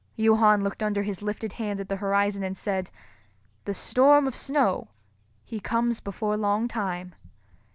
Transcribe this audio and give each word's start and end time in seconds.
Johann 0.15 0.63
looked 0.63 0.81
under 0.81 1.03
his 1.03 1.21
lifted 1.21 1.53
hand 1.53 1.79
at 1.79 1.87
the 1.87 1.97
horizon 1.97 2.41
and 2.41 2.57
said, 2.57 2.89
"The 3.65 3.75
storm 3.75 4.25
of 4.25 4.35
snow, 4.35 4.87
he 5.45 5.59
comes 5.59 5.99
before 5.99 6.35
long 6.37 6.67
time." 6.67 7.13